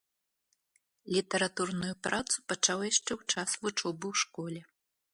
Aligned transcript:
Літаратурную 1.15 1.91
працу 2.09 2.35
пачаў 2.49 2.79
яшчэ 2.91 3.05
ў 3.19 3.37
час 3.37 3.49
вучобы 3.67 4.05
ў 4.11 4.13
школе. 4.27 4.61